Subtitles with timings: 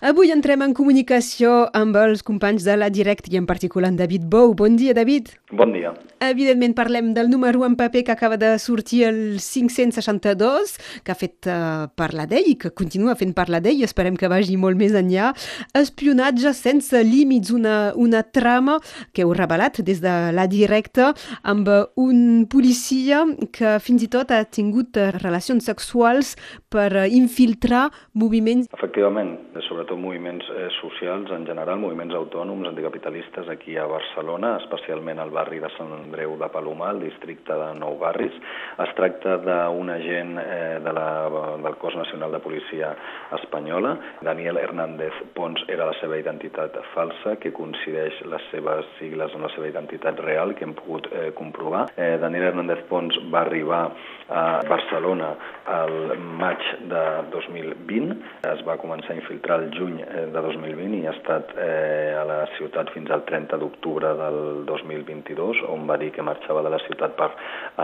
[0.00, 4.22] Avui entrem en comunicació amb els companys de la Direct i en particular en David
[4.32, 4.54] Bou.
[4.56, 5.28] Bon dia, David.
[5.52, 5.90] Bon dia.
[6.24, 10.72] Evidentment parlem del número en paper que acaba de sortir el 562,
[11.04, 14.16] que ha fet uh, per la DEI i que continua fent per la DEI, esperem
[14.16, 15.34] que vagi molt més enllà.
[15.76, 18.78] Espionatge sense límits, una, una trama
[19.12, 21.10] que heu revelat des de la Directa
[21.44, 21.68] amb
[22.00, 26.38] un policia que fins i tot ha tingut relacions sexuals
[26.72, 28.72] per infiltrar moviments.
[28.72, 29.36] Efectivament,
[29.68, 35.30] sobretot sobretot moviments eh, socials en general, moviments autònoms, anticapitalistes aquí a Barcelona, especialment al
[35.30, 38.32] barri de Sant Andreu de Palomar, el districte de Nou Barris.
[38.78, 41.28] Es tracta d'un agent eh, de la,
[41.62, 42.94] del cos nacional de policia
[43.40, 43.96] espanyola.
[44.22, 49.52] Daniel Hernández Pons era la seva identitat falsa, que coincideix les seves sigles amb la
[49.54, 51.88] seva identitat real, que hem pogut eh, comprovar.
[51.96, 53.88] Eh, Daniel Hernández Pons va arribar
[54.30, 55.32] a Barcelona
[55.70, 58.16] el maig de 2020,
[58.50, 62.24] es va començar a infiltrar el juny eh, de 2020 i ha estat eh, a
[62.28, 66.80] la ciutat fins al 30 d'octubre del 2022, on va dir que marxava de la
[66.84, 67.30] ciutat per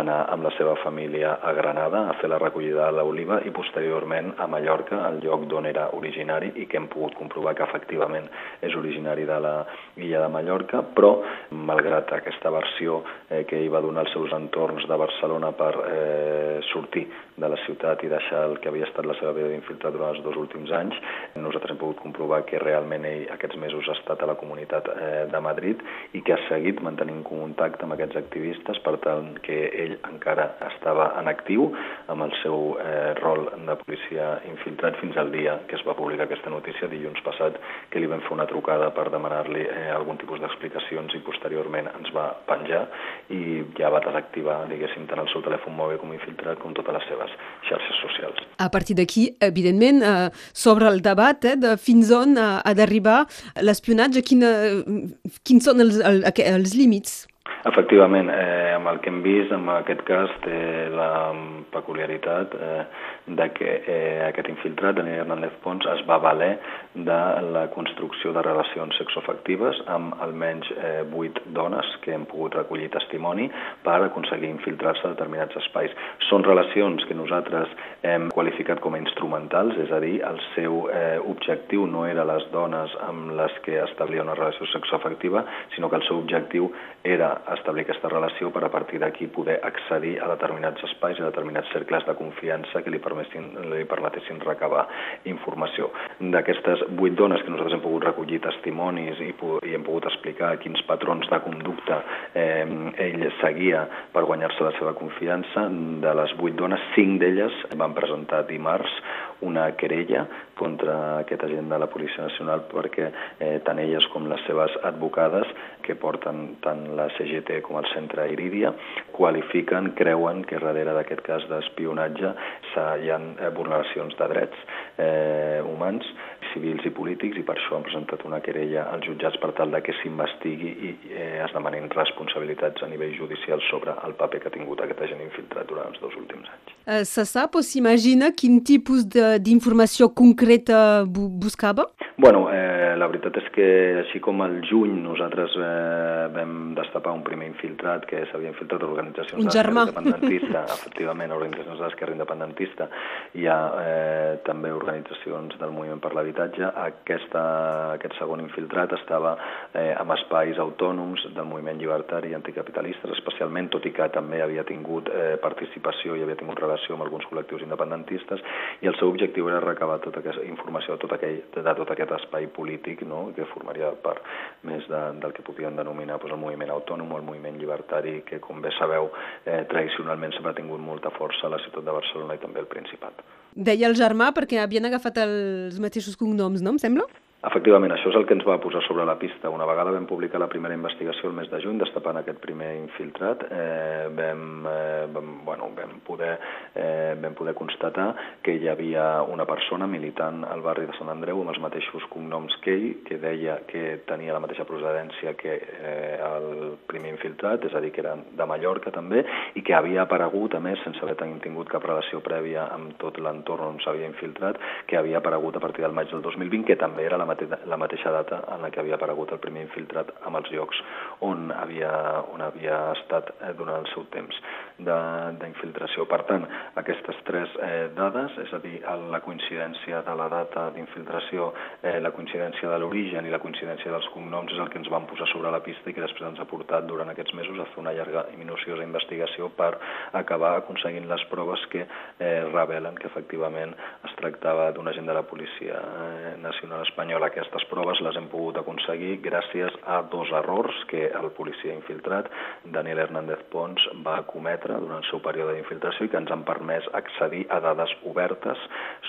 [0.01, 4.35] anar amb la seva família a Granada a fer la recollida de l'oliva i posteriorment
[4.37, 8.29] a Mallorca, el lloc d'on era originari i que hem pogut comprovar que efectivament
[8.61, 9.55] és originari de la
[9.97, 11.15] illa de Mallorca, però
[11.51, 13.01] malgrat aquesta versió
[13.31, 17.59] eh, que hi va donar els seus entorns de Barcelona per eh, sortir de la
[17.65, 20.73] ciutat i deixar el que havia estat la seva vida d'infiltrat durant els dos últims
[20.73, 20.97] anys,
[21.37, 25.27] nosaltres hem pogut comprovar que realment ell aquests mesos ha estat a la comunitat eh,
[25.31, 25.83] de Madrid
[26.19, 31.13] i que ha seguit mantenint contacte amb aquests activistes per tant que ell encara estava
[31.21, 31.69] en actiu
[32.13, 36.27] amb el seu eh, rol de policia infiltrat fins al dia que es va publicar
[36.27, 37.61] aquesta notícia dilluns passat
[37.93, 42.11] que li vam fer una trucada per demanar-li eh, algun tipus d'explicacions i posteriorment ens
[42.17, 42.87] va penjar
[43.31, 47.09] i ja va desactivar diguéssim tant el seu telèfon mòbil com infiltrat com totes les
[47.11, 47.39] seves
[47.69, 48.43] xarxes socials.
[48.63, 53.25] A partir d'aquí, evidentment, eh, sobre el debat eh, de fins on ha, ha d'arribar
[53.63, 57.25] l'espionatge, quins són els, els, els límits?
[57.67, 60.59] Efectivament, eh, amb el que hem vist, en aquest cas, té
[60.93, 61.33] la
[61.75, 62.83] peculiaritat eh,
[63.27, 66.53] de que eh, aquest infiltrat, Daniel Hernández Pons, es va valer
[66.95, 67.19] de
[67.53, 73.49] la construcció de relacions sexoafectives amb almenys eh, vuit dones que hem pogut recollir testimoni
[73.83, 75.95] per aconseguir infiltrar-se a determinats espais.
[76.31, 77.73] Són relacions que nosaltres
[78.07, 82.47] hem qualificat com a instrumentals, és a dir, el seu eh, objectiu no era les
[82.55, 86.71] dones amb les que establia una relació sexoafectiva, sinó que el seu objectiu
[87.03, 91.71] era establir aquesta relació per a partir d'aquí poder accedir a determinats espais, a determinats
[91.75, 94.87] cercles de confiança que li, permetin, li permetessin recabar
[95.25, 95.91] informació.
[96.17, 99.35] D'aquestes vuit dones que nosaltres hem pogut recollir testimonis i,
[99.69, 101.99] i hem pogut explicar quins patrons de conducta
[102.33, 102.65] eh,
[103.05, 103.83] ell seguia
[104.15, 105.67] per guanyar-se la seva confiança,
[106.01, 108.97] de les vuit dones, cinc d'elles van presentar dimarts
[109.45, 110.25] una querella
[110.57, 115.51] contra aquest agent de la Policia Nacional perquè eh, tant elles com les seves advocades
[115.85, 118.73] que porten tant la CGT com el centre Iridia
[119.13, 122.33] qualifiquen, creuen que darrere d'aquest cas d'espionatge
[122.77, 124.65] hi ha eh, vulneracions de drets
[124.97, 126.06] eh, humans,
[126.53, 129.81] civils i polítics i per això han presentat una querella als jutjats per tal de
[129.85, 134.55] que s'investigui i eh, es demanin responsabilitats a nivell judicial sobre el paper que ha
[134.57, 136.75] tingut aquest agent infiltrat durant els dos últims anys.
[136.87, 141.89] Eh, se sap o s'imagina quin tipus d'informació concreta bu buscava?
[142.17, 142.66] Bueno, eh,
[142.97, 143.67] la veritat és que
[144.03, 148.89] així com al juny nosaltres eh, vam destapar un primer infiltrat que s'havia infiltrat a
[148.89, 149.87] organitzacions un germà.
[149.89, 152.89] independentista, efectivament, organitzacions d'esquerra independentista,
[153.37, 156.71] hi ha eh, també organitzacions del moviment per l'habitatge.
[156.87, 159.37] Aquest segon infiltrat estava
[159.73, 164.65] eh, amb espais autònoms del moviment llibertari i anticapitalistes, especialment, tot i que també havia
[164.69, 168.43] tingut eh, participació i havia tingut relació amb alguns col·lectius independentistes,
[168.81, 172.15] i el seu objectiu era recabar tota aquesta informació de tot aquell, de tot aquest
[172.21, 173.33] espai polític no?
[173.35, 174.23] que formaria part
[174.63, 178.41] més de, del que podien denominar doncs, el moviment autònom o el moviment llibertari que,
[178.41, 179.11] com bé sabeu,
[179.45, 182.71] eh, tradicionalment sempre ha tingut molta força a la ciutat de Barcelona i també al
[182.71, 183.25] Principat.
[183.57, 187.07] Deia el germà perquè havien agafat els mateixos cognoms, no, em sembla?
[187.47, 189.53] Efectivament, això és el que ens va posar sobre la pista.
[189.55, 193.45] Una vegada vam publicar la primera investigació el mes de juny, destapant aquest primer infiltrat,
[193.47, 196.33] eh, vam, eh, vam, bueno, vam, poder,
[196.75, 198.09] eh, vam poder constatar
[198.43, 202.57] que hi havia una persona militant al barri de Sant Andreu amb els mateixos cognoms
[202.65, 207.79] que ell, que deia que tenia la mateixa procedència que eh, el primer infiltrat, és
[207.79, 209.23] a dir, que era de Mallorca també,
[209.55, 211.15] i que havia aparegut, a més, sense haver
[211.47, 214.59] tingut cap relació prèvia amb tot l'entorn on s'havia infiltrat,
[214.91, 217.67] que havia aparegut a partir del maig del 2020, que també era la mateixa mate
[217.67, 220.81] la mateixa data en la que havia aparegut el primer infiltrat amb els llocs
[221.21, 221.91] on havia,
[222.33, 224.37] on havia estat eh, durant el seu temps
[224.79, 226.05] d'infiltració.
[226.09, 226.45] Per tant,
[226.77, 228.81] aquestes tres eh, dades, és a dir,
[229.11, 231.53] la coincidència de la data d'infiltració,
[231.83, 235.09] eh, la coincidència de l'origen i la coincidència dels cognoms és el que ens van
[235.09, 237.83] posar sobre la pista i que després ens ha portat durant aquests mesos a fer
[237.85, 239.73] una llarga i minuciosa investigació per
[240.13, 243.73] acabar aconseguint les proves que eh, revelen que efectivament
[244.05, 247.16] es tractava d'un agent de la Policia eh, Nacional Espanyola.
[247.25, 252.29] Aquestes proves les hem pogut aconseguir gràcies a dos errors que el policia infiltrat,
[252.75, 256.85] Daniel Hernández Pons, va cometre durant el seu període d'infiltració i que ens han permès
[256.99, 258.61] accedir a dades obertes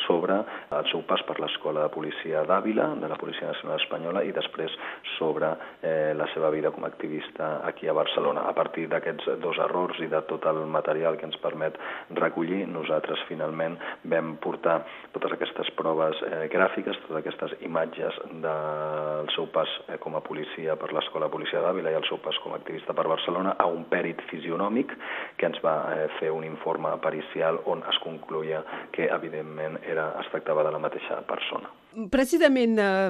[0.06, 0.38] sobre
[0.78, 4.72] el seu pas per l'Escola de Policia d'Àvila, de la Policia Nacional Espanyola, i després
[5.18, 5.52] sobre
[5.82, 8.46] eh, la seva vida com a activista aquí a Barcelona.
[8.48, 11.76] A partir d'aquests dos errors i de tot el material que ens permet
[12.16, 13.76] recollir, nosaltres finalment
[14.08, 14.80] vam portar
[15.18, 20.76] totes aquestes proves eh, gràfiques, totes aquestes imatges del seu pas eh, com a policia
[20.80, 23.86] per l'Escola Policia d'Àvila i el seu pas com a activista per Barcelona a un
[23.90, 24.94] pèrit fisionòmic
[25.38, 28.64] que ens va eh, fer un informe pericial on es concluïa
[28.96, 31.74] que evidentment era, es tractava de la mateixa persona.
[32.14, 33.10] Precisament eh,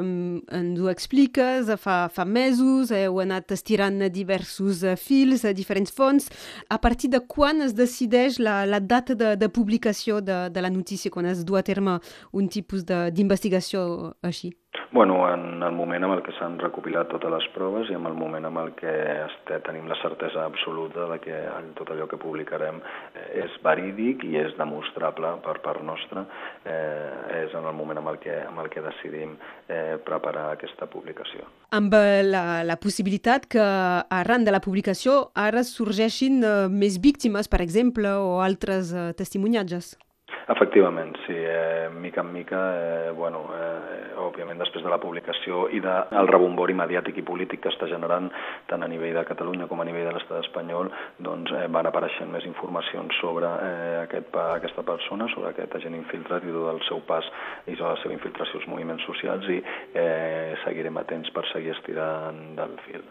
[0.56, 6.30] ens ho expliques, fa, fa mesos heu anat estirant diversos eh, fils a diferents fonts.
[6.70, 10.72] A partir de quan es decideix la, la data de, de publicació de, de la
[10.72, 11.98] notícia, quan es du a terme
[12.32, 14.54] un tipus d'investigació així?
[14.90, 18.14] Bueno, en el moment en el que s'han recopilat totes les proves i en el
[18.16, 18.94] moment en el que
[19.26, 21.42] este, tenim la certesa absoluta de que
[21.76, 26.24] tot allò que publicarem eh, és verídic i és demostrable per part nostra,
[26.64, 29.36] eh, és en el moment en el que, en el que decidim
[29.68, 31.44] eh, preparar aquesta publicació.
[31.76, 33.68] Amb eh, la, la possibilitat que
[34.08, 39.98] arran de la publicació ara sorgeixin eh, més víctimes, per exemple, o altres eh, testimoniatges.
[40.48, 41.34] Efectivament, sí.
[41.36, 46.22] Eh, mica en mica, eh, bueno, eh, òbviament després de la publicació i del de,
[46.32, 48.30] rebombori mediàtic i polític que està generant
[48.70, 50.88] tant a nivell de Catalunya com a nivell de l'estat espanyol,
[51.20, 56.48] doncs eh, van apareixent més informacions sobre eh, aquest, aquesta persona, sobre aquest agent infiltrat
[56.48, 57.28] i tot el seu pas
[57.68, 62.56] i sobre la seva infiltració als moviments socials i eh, seguirem atents per seguir estirant
[62.56, 63.04] del fil.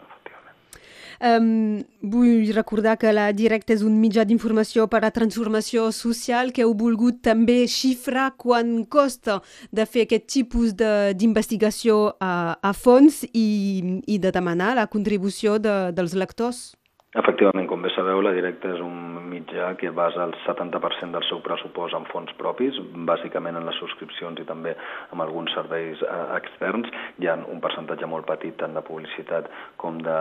[1.17, 6.61] Um, vull recordar que la Directa és un mitjà d'informació per a transformació social que
[6.65, 9.39] heu volgut també xifrar quan costa
[9.71, 15.77] de fer aquest tipus d'investigació a, a fons i, i de demanar la contribució de,
[15.97, 16.77] dels lectors.
[17.17, 21.41] Efectivament, com bé sabeu, la Directa és un mitjà que basa el 70% del seu
[21.45, 24.73] pressupost en fons propis, bàsicament en les subscripcions i també
[25.13, 26.89] en alguns serveis eh, externs.
[27.21, 29.49] Hi ha un percentatge molt petit tant de publicitat
[29.81, 30.19] com de,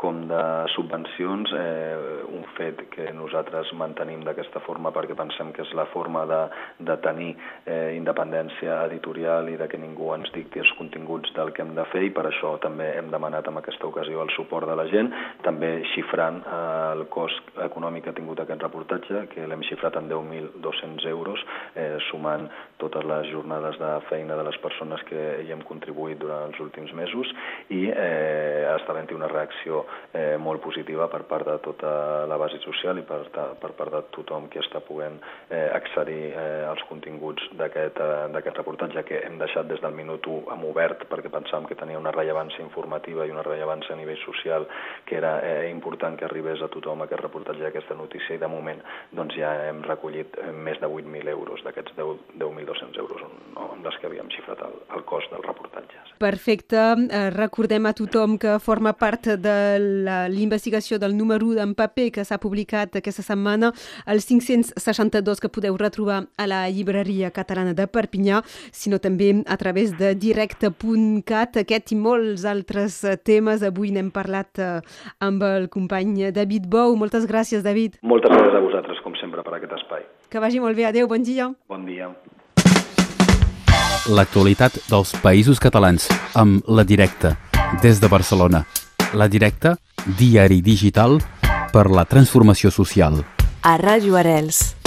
[0.00, 0.42] com de
[0.76, 6.24] subvencions, eh, un fet que nosaltres mantenim d'aquesta forma perquè pensem que és la forma
[6.30, 6.42] de,
[6.90, 7.32] de tenir
[7.66, 11.86] eh, independència editorial i de que ningú ens dicti els continguts del que hem de
[11.92, 15.10] fer i per això també hem demanat en aquesta ocasió el suport de la gent,
[15.46, 16.62] també xifrant eh,
[16.92, 21.40] el cost econòmic que ha tingut aquest reportatge, que l'hem xifrat en 10.200 euros,
[21.74, 26.50] eh, sumant totes les jornades de feina de les persones que hi hem contribuït durant
[26.50, 27.30] els últims mesos
[27.70, 31.92] i eh, està havent una reacció eh, molt positiva per part de tota
[32.28, 36.64] la base social i per, per part de tothom que està podent eh, accedir eh,
[36.68, 41.30] als continguts d'aquest eh, reportatge que hem deixat des del minut 1 amb obert perquè
[41.32, 44.66] pensàvem que tenia una rellevància informativa i una rellevància a nivell social
[45.06, 48.82] que era eh, important que arribés a tothom aquest reportatge d'aquesta notícia i de moment
[49.16, 53.22] doncs, ja hem recollit eh, més de 8.000 euros d'aquests 10.200 euros
[53.54, 56.00] no, amb les que havíem xifrat el, el cost del reportatge.
[56.22, 56.78] Perfecte.
[56.78, 59.56] Eh, recordem a tothom que forma part de
[60.30, 63.72] l'investigació del número en paper que s'ha publicat aquesta setmana,
[64.06, 69.96] el 562 que podeu retrobar a la llibreria catalana de Perpinyà, sinó també a través
[69.98, 71.58] de directe.cat.
[71.62, 74.70] Aquest i molts altres temes avui n'hem parlat eh,
[75.20, 76.96] amb el company David Bou.
[76.98, 77.98] Moltes gràcies, David.
[78.02, 80.04] Moltes gràcies a vosaltres, com sempre, per aquest espai.
[80.30, 80.86] Que vagi molt bé.
[80.88, 81.50] Adéu, bon dia.
[81.68, 82.10] Bon dia.
[84.10, 87.36] L'actualitat dels països catalans amb La Directa,
[87.82, 88.64] des de Barcelona.
[89.14, 89.76] La Directa,
[90.18, 91.20] diari digital
[91.72, 93.22] per la transformació social.
[93.62, 94.81] A Ràdio Arels.